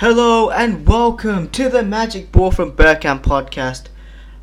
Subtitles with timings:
[0.00, 3.86] Hello and welcome to the Magic Ball from Bergkamp podcast.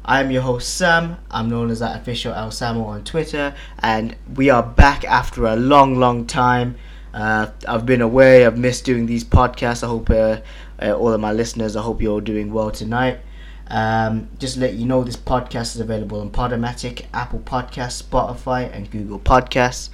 [0.03, 1.15] I am your host Sam.
[1.31, 5.55] I'm known as that official El Samo on Twitter, and we are back after a
[5.55, 6.75] long, long time.
[7.13, 8.45] Uh, I've been away.
[8.45, 9.81] I've missed doing these podcasts.
[9.81, 10.41] I hope uh,
[10.81, 11.77] uh, all of my listeners.
[11.77, 13.19] I hope you're all doing well tonight.
[13.67, 18.91] Um, just let you know, this podcast is available on Podomatic, Apple Podcasts, Spotify, and
[18.91, 19.89] Google Podcasts.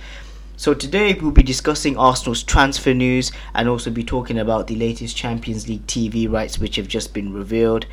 [0.58, 5.18] So today we'll be discussing Arsenal's transfer news and also be talking about the latest
[5.18, 7.88] Champions League TV rights which have just been revealed.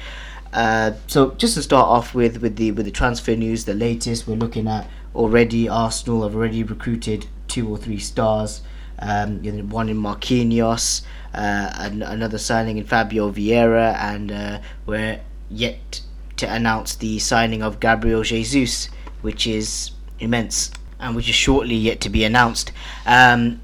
[0.53, 4.27] Uh, so just to start off with with the with the transfer news, the latest
[4.27, 8.63] we're looking at already Arsenal have already recruited two or three stars.
[9.01, 11.03] Um, one in Marquinhos,
[11.33, 16.01] uh, and another signing in Fabio Vieira, and uh, we're yet
[16.37, 18.89] to announce the signing of Gabriel Jesus,
[19.23, 22.73] which is immense and which is shortly yet to be announced.
[23.07, 23.61] Um,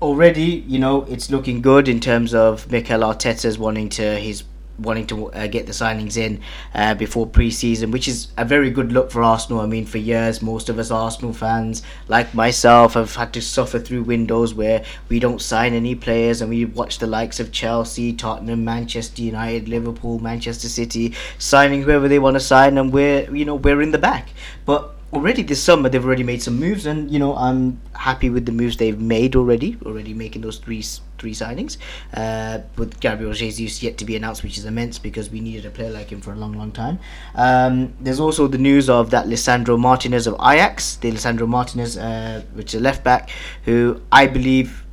[0.00, 4.44] already, you know, it's looking good in terms of Mikel Arteta's wanting to his
[4.78, 6.40] wanting to uh, get the signings in
[6.74, 9.60] uh, before pre-season, which is a very good look for Arsenal.
[9.60, 13.78] I mean, for years, most of us Arsenal fans, like myself, have had to suffer
[13.78, 18.12] through windows where we don't sign any players, and we watch the likes of Chelsea,
[18.12, 23.44] Tottenham, Manchester United, Liverpool, Manchester City signing whoever they want to sign, and we're you
[23.44, 24.28] know we're in the back,
[24.64, 28.44] but already this summer they've already made some moves and you know I'm happy with
[28.44, 30.82] the moves they've made already already making those three
[31.18, 31.78] three signings.
[32.14, 35.70] Uh, with Gabriel Jesus yet to be announced which is immense because we needed a
[35.70, 36.98] player like him for a long long time.
[37.34, 42.42] Um, there's also the news of that Lisandro Martinez of Ajax the Lisandro Martinez uh,
[42.54, 43.30] which is a left back
[43.64, 44.84] who I believe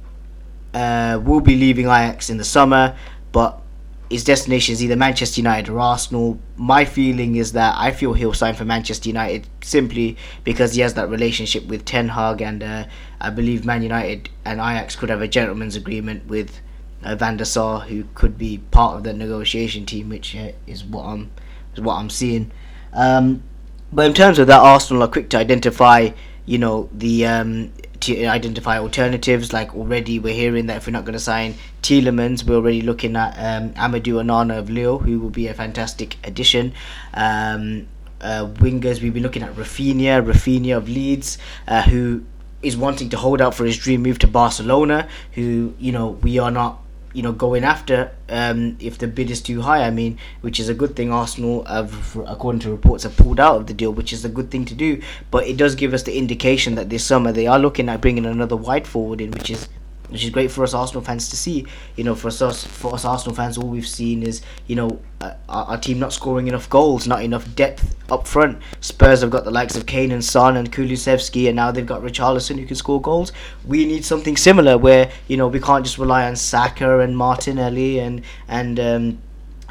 [0.74, 2.96] uh, will be leaving Ajax in the summer
[3.32, 3.62] but
[4.16, 6.40] his destination is either Manchester United or Arsenal.
[6.56, 10.94] My feeling is that I feel he'll sign for Manchester United simply because he has
[10.94, 12.86] that relationship with Ten Hag, and uh,
[13.20, 16.62] I believe Man United and Ajax could have a gentleman's agreement with
[17.04, 20.86] uh, Van der Sar, who could be part of the negotiation team, which uh, is
[20.86, 21.32] what I'm
[21.74, 22.52] is what I'm seeing.
[22.94, 23.44] Um,
[23.92, 26.12] but in terms of that, Arsenal are quick to identify,
[26.46, 27.74] you know, the um,
[28.06, 29.54] to identify alternatives.
[29.54, 33.16] Like already, we're hearing that if we're not going to sign Tielemans, we're already looking
[33.16, 36.74] at um, Amadou Onana of Lille, who will be a fantastic addition.
[37.14, 37.88] Um,
[38.22, 42.24] uh, wingers, we've been looking at Raphinha, Raphinha of Leeds, uh, who
[42.62, 45.08] is wanting to hold out for his dream move to Barcelona.
[45.34, 46.82] Who you know we are not
[47.16, 49.84] you know going after um, if the bid is too high.
[49.84, 51.12] I mean, which is a good thing.
[51.12, 54.52] Arsenal, have, according to reports, have pulled out of the deal, which is a good
[54.52, 55.02] thing to do.
[55.32, 58.26] But it does give us the indication that this summer they are looking at bringing
[58.26, 59.70] another wide forward in, which is
[60.10, 61.66] which is great for us Arsenal fans to see.
[61.96, 65.34] You know, for us for us Arsenal fans, all we've seen is you know uh,
[65.48, 68.60] our, team not scoring enough goals, not enough depth up front.
[68.82, 72.02] Spurs have got the likes of Kane and Son and Kulusevski, and now they've got
[72.02, 73.32] Richarlison who can score goals.
[73.66, 78.00] We need something similar where you know we can't just rely on Saka and Martinelli
[78.00, 79.18] and and um,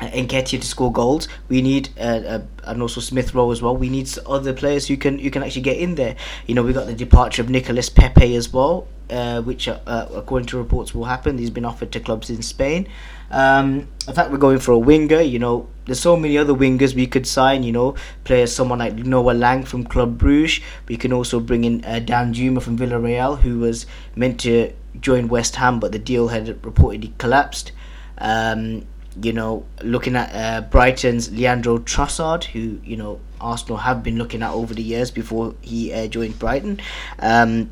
[0.01, 1.29] Nketiah to score goals.
[1.49, 3.77] We need uh, uh, and also Smith Rowe as well.
[3.77, 6.17] We need other players who can who can actually get in there.
[6.47, 10.09] You know, we got the departure of Nicolas Pepe as well, uh, which uh, uh,
[10.15, 11.39] according to reports will happen.
[11.39, 12.89] He's been offered to clubs in Spain.
[13.31, 15.21] Um, in fact, we're going for a winger.
[15.21, 17.63] You know, there's so many other wingers we could sign.
[17.63, 17.95] You know,
[18.25, 20.61] players someone like Noa Lang from Club Bruges.
[20.89, 25.57] We can also bring in uh, Danjuma from Villarreal, who was meant to join West
[25.57, 27.73] Ham, but the deal had reportedly collapsed.
[28.19, 28.87] Um,
[29.21, 34.43] you know, looking at uh, Brighton's Leandro Trossard, who you know Arsenal have been looking
[34.43, 36.81] at over the years before he uh, joined Brighton.
[37.19, 37.71] Um,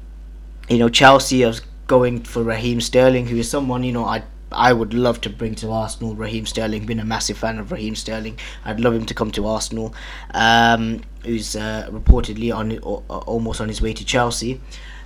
[0.69, 1.55] you know, Chelsea are
[1.87, 5.55] going for Raheem Sterling, who is someone you know I I would love to bring
[5.57, 6.15] to Arsenal.
[6.15, 8.39] Raheem Sterling, been a massive fan of Raheem Sterling.
[8.65, 9.95] I'd love him to come to Arsenal.
[10.35, 14.61] Um, who's uh, reportedly on almost on his way to Chelsea.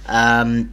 [0.06, 0.72] Um,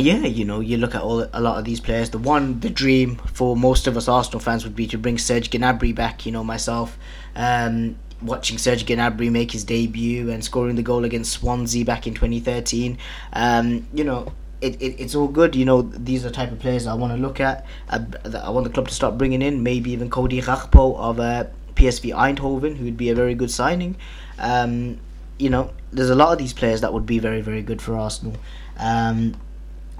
[0.00, 2.10] yeah, you know, you look at all a lot of these players.
[2.10, 5.50] The one, the dream for most of us Arsenal fans would be to bring Serge
[5.50, 6.26] Gnabry back.
[6.26, 6.98] You know, myself
[7.36, 12.14] um, watching Serge Gnabry make his debut and scoring the goal against Swansea back in
[12.14, 12.98] 2013.
[13.32, 15.56] Um, you know, it, it, it's all good.
[15.56, 17.66] You know, these are the type of players I want to look at.
[17.88, 18.04] I,
[18.42, 19.62] I want the club to start bringing in.
[19.62, 21.44] Maybe even Cody Gakpo of uh,
[21.74, 23.96] PSV Eindhoven, who would be a very good signing.
[24.38, 24.98] Um,
[25.38, 27.96] you know, there's a lot of these players that would be very, very good for
[27.96, 28.36] Arsenal.
[28.78, 29.34] Um,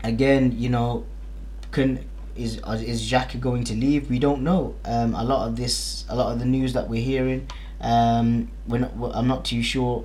[0.02, 1.04] again, you know,
[1.70, 2.04] can
[2.36, 4.10] is is Xhaka going to leave?
[4.10, 4.74] We don't know.
[4.84, 7.48] Um, a lot of this, a lot of the news that we're hearing,
[7.80, 8.92] um, we're not.
[9.14, 10.04] I'm not too sure.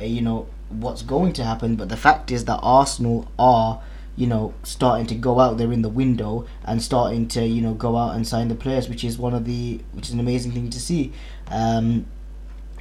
[0.00, 3.82] Uh, you know what's going to happen, but the fact is that Arsenal are
[4.16, 7.74] you know starting to go out there in the window and starting to you know
[7.74, 10.52] go out and sign the players, which is one of the which is an amazing
[10.52, 11.12] thing to see.
[11.48, 12.06] Um,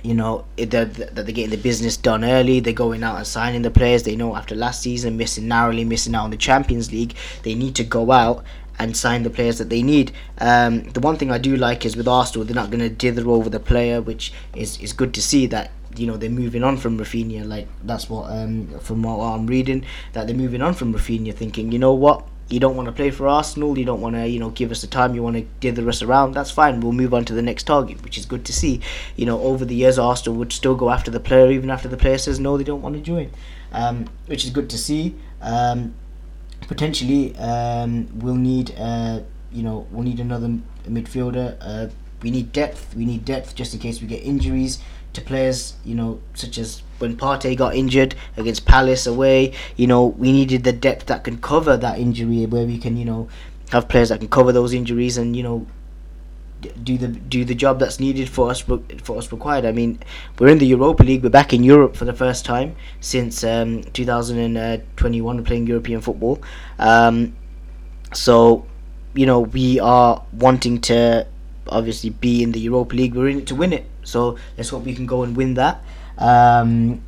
[0.03, 2.59] you know that they're, getting the business done early.
[2.59, 4.03] They're going out and signing the players.
[4.03, 7.75] They know after last season missing narrowly missing out on the Champions League, they need
[7.75, 8.43] to go out
[8.77, 10.13] and sign the players that they need.
[10.37, 13.29] Um, the one thing I do like is with Arsenal, they're not going to dither
[13.29, 16.77] over the player, which is, is good to see that you know they're moving on
[16.77, 17.45] from Raphinha.
[17.45, 21.71] Like that's what um, from what I'm reading that they're moving on from Raphinha, thinking
[21.71, 24.39] you know what you don't want to play for Arsenal, you don't want to, you
[24.39, 26.79] know, give us the time, you want to dither us around, that's fine.
[26.79, 28.81] We'll move on to the next target, which is good to see.
[29.15, 31.97] You know, over the years, Arsenal would still go after the player, even after the
[31.97, 33.31] player says no, they don't want to join,
[33.71, 35.15] um, which is good to see.
[35.41, 35.93] Um,
[36.67, 39.21] potentially, um, we'll need, uh,
[39.51, 40.49] you know, we'll need another
[40.87, 41.57] midfielder.
[41.61, 41.87] Uh,
[42.21, 42.95] we need depth.
[42.95, 44.79] We need depth just in case we get injuries
[45.13, 49.53] to players, you know, such as when Partey got injured against Palace away.
[49.75, 53.05] You know, we needed the depth that can cover that injury, where we can, you
[53.05, 53.27] know,
[53.71, 55.67] have players that can cover those injuries and you know
[56.83, 59.65] do the do the job that's needed for us for us required.
[59.65, 59.99] I mean,
[60.37, 61.23] we're in the Europa League.
[61.23, 65.37] We're back in Europe for the first time since um, 2021.
[65.37, 66.41] We're playing European football.
[66.77, 67.35] Um,
[68.13, 68.65] so,
[69.13, 71.27] you know, we are wanting to
[71.67, 73.15] obviously be in the Europa League.
[73.15, 73.85] We're in it to win it.
[74.09, 75.83] So let's hope we can go and win that.
[76.17, 77.01] Um,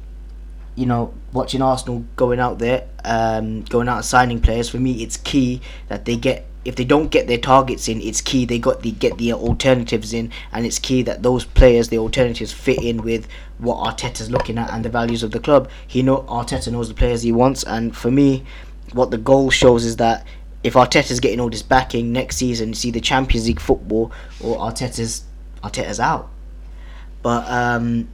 [0.75, 5.03] you know, watching Arsenal going out there, um, going out and signing players, for me,
[5.03, 6.48] it's key that they get.
[6.63, 10.13] If they don't get their targets in, it's key they got the get the alternatives
[10.13, 13.27] in, and it's key that those players, the alternatives, fit in with
[13.57, 15.69] what Arteta's looking at and the values of the club.
[15.88, 18.44] He know Arteta knows the players he wants, and for me,
[18.94, 20.25] what the goal shows is that
[20.63, 25.24] if Arteta's getting all this backing next season, see the Champions League football, or Arteta's
[25.63, 26.30] Arteta's out.
[27.21, 28.09] But um,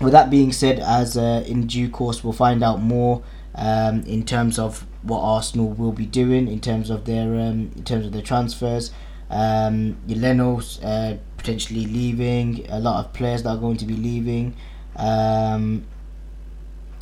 [0.00, 3.22] with that being said, as uh, in due course we'll find out more
[3.54, 7.84] um, in terms of what Arsenal will be doing in terms of their um, in
[7.84, 8.90] terms of their transfers.
[9.30, 12.66] Um, Leno's uh, potentially leaving.
[12.68, 14.54] A lot of players that are going to be leaving.
[14.96, 15.86] Um,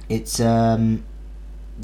[0.09, 1.05] it's um,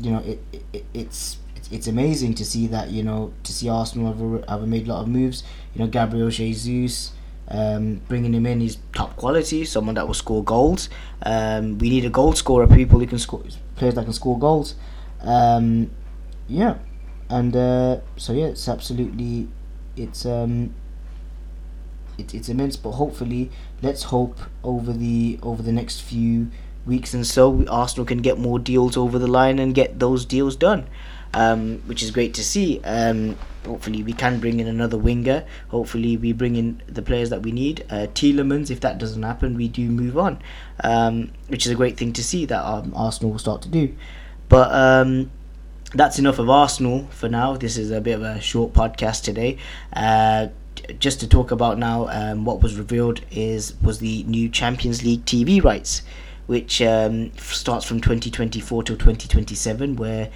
[0.01, 0.41] you know it,
[0.73, 1.39] it it's
[1.71, 5.03] it's amazing to see that you know to see Arsenal have, have made a lot
[5.03, 5.43] of moves.
[5.75, 7.13] You know Gabriel Jesus,
[7.49, 10.89] um, bringing him in, he's top quality, someone that will score goals.
[11.23, 13.43] Um, we need a goal scorer, people who can score,
[13.77, 14.75] players that can score goals.
[15.21, 15.91] Um,
[16.49, 16.79] yeah,
[17.29, 19.49] and uh, so yeah, it's absolutely,
[19.97, 20.75] it's um,
[22.19, 22.77] it, it's immense.
[22.77, 23.51] But hopefully,
[23.83, 26.51] let's hope over the over the next few
[26.87, 30.55] weeks and so Arsenal can get more deals over the line and get those deals
[30.55, 30.87] done
[31.37, 32.81] um, which is great to see.
[32.83, 35.45] Um, hopefully, we can bring in another winger.
[35.69, 37.85] Hopefully, we bring in the players that we need.
[37.91, 40.41] Uh, Tielemans, if that doesn't happen, we do move on,
[40.83, 43.95] um, which is a great thing to see that um, Arsenal will start to do.
[44.49, 45.31] But um,
[45.93, 47.55] that's enough of Arsenal for now.
[47.57, 49.59] This is a bit of a short podcast today.
[49.93, 50.49] Uh,
[50.99, 55.27] just to talk about now, um, what was revealed is was the new Champions League
[55.27, 56.01] TV rights,
[56.47, 60.31] which um, starts from 2024 to 2027, where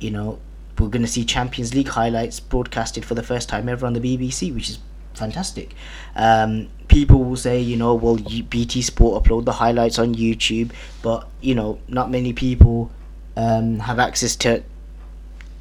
[0.00, 0.38] you know,
[0.78, 4.00] we're going to see Champions League highlights broadcasted for the first time ever on the
[4.00, 4.78] BBC, which is
[5.14, 5.74] fantastic.
[6.16, 11.28] Um, people will say, you know, well, BT Sport upload the highlights on YouTube, but
[11.40, 12.90] you know, not many people
[13.36, 14.62] um, have access to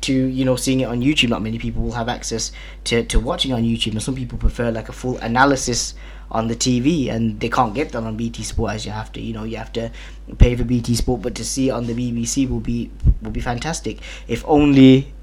[0.02, 1.30] to you know seeing it on YouTube.
[1.30, 2.52] Not many people will have access
[2.86, 5.94] to to watching on YouTube, and some people prefer like a full analysis
[6.32, 9.22] on the TV, and they can't get that on BT Sport as you have to.
[9.22, 9.92] You know, you have to
[10.38, 12.92] pay for BT Sport, but to see it on the BBC will be
[13.22, 14.00] will be fantastic.
[14.28, 15.14] If only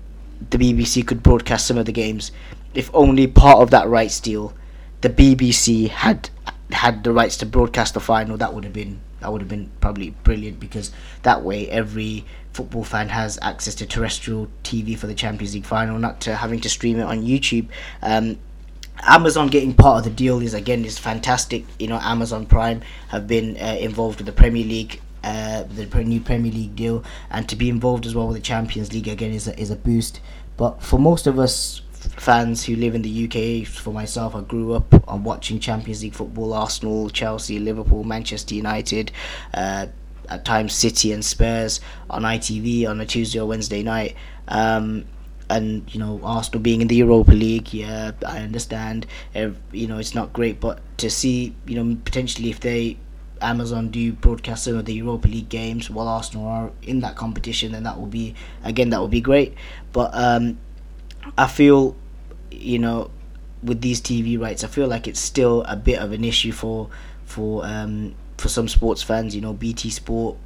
[0.50, 2.32] the BBC could broadcast some of the games.
[2.75, 4.53] If only part of that rights deal,
[5.00, 6.30] the BBC had
[6.73, 9.71] had the rights to broadcast the final, that would have been that would have been
[9.80, 10.92] probably brilliant because
[11.23, 15.99] that way every football fan has access to terrestrial TV for the Champions League final,
[15.99, 17.69] not to having to stream it on YouTube.
[18.02, 18.38] Um,
[19.03, 21.65] Amazon getting part of the deal is again is fantastic.
[21.79, 26.21] You know, Amazon Prime have been uh, involved with the Premier League, uh, the new
[26.21, 29.49] Premier League deal, and to be involved as well with the Champions League again is
[29.49, 30.21] a, is a boost.
[30.57, 31.83] But for most of us
[32.17, 36.15] fans who live in the UK, for myself, I grew up on watching Champions League
[36.15, 39.12] football: Arsenal, Chelsea, Liverpool, Manchester United.
[39.53, 39.87] Uh,
[40.29, 44.17] at times, City and Spurs on ITV on a Tuesday or Wednesday night.
[44.49, 45.05] Um,
[45.49, 49.07] and you know Arsenal being in the Europa League, yeah, I understand.
[49.35, 52.99] You know it's not great, but to see you know potentially if they
[53.41, 57.73] Amazon do broadcast some of the Europa League games while Arsenal are in that competition,
[57.73, 58.35] then that will be
[58.65, 59.55] again that will be great.
[59.93, 60.59] But um,
[61.37, 61.97] I feel
[62.50, 63.11] you know
[63.62, 66.88] with these TV rights, I feel like it's still a bit of an issue for
[67.25, 69.35] for um, for some sports fans.
[69.35, 70.37] You know, BT Sport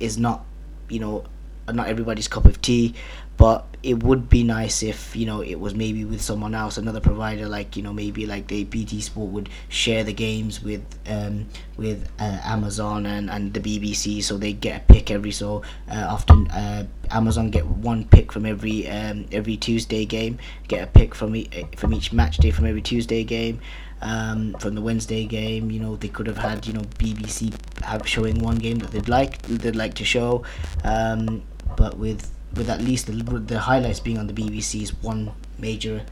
[0.00, 0.44] is not
[0.88, 1.24] you know
[1.72, 2.94] not everybody's cup of tea
[3.38, 7.00] but it would be nice if you know it was maybe with someone else, another
[7.00, 11.46] provider, like you know maybe like the BT Sport would share the games with um,
[11.76, 16.06] with uh, Amazon and, and the BBC, so they get a pick every so uh,
[16.10, 16.48] often.
[16.50, 21.36] Uh, Amazon get one pick from every um, every Tuesday game, get a pick from
[21.36, 23.60] e- from each match day from every Tuesday game.
[24.00, 28.06] Um, from the Wednesday game, you know they could have had you know BBC have
[28.06, 30.44] showing one game that they'd like they'd like to show,
[30.84, 31.42] um,
[31.76, 36.04] but with with at least the, the highlights being on the BBC is one major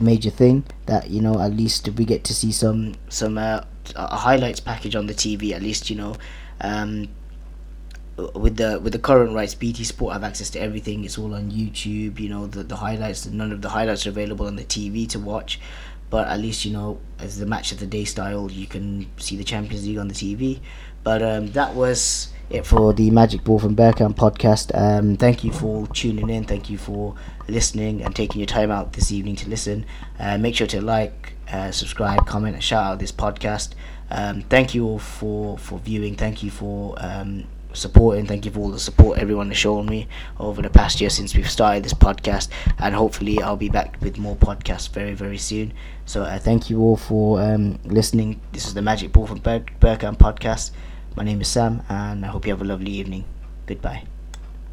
[0.00, 3.60] major thing that you know at least we get to see some some uh,
[3.96, 6.14] highlights package on the TV at least you know
[6.60, 7.08] um,
[8.34, 11.04] with the with the current rights BT Sport have access to everything.
[11.04, 14.46] It's all on YouTube you know the, the highlights none of the highlights are available
[14.46, 15.58] on the TV to watch.
[16.10, 19.36] But at least you know as the match of the day style you can see
[19.36, 20.60] the Champions League on the TV
[21.04, 24.70] but um, that was it for the Magic Ball from Bergkamp podcast.
[24.74, 26.44] Um, thank you for tuning in.
[26.44, 27.14] Thank you for
[27.48, 29.86] listening and taking your time out this evening to listen.
[30.18, 33.70] Uh, make sure to like, uh, subscribe, comment, and shout out this podcast.
[34.10, 36.16] Um, thank you all for, for viewing.
[36.16, 38.26] Thank you for um, supporting.
[38.26, 41.34] Thank you for all the support everyone has shown me over the past year since
[41.34, 42.48] we've started this podcast.
[42.78, 45.72] And hopefully, I'll be back with more podcasts very, very soon.
[46.04, 48.40] So, uh, thank you all for um, listening.
[48.52, 50.72] This is the Magic Ball from Bergkamp podcast.
[51.14, 53.24] My name is Sam, and I hope you have a lovely evening.
[53.66, 54.04] Goodbye.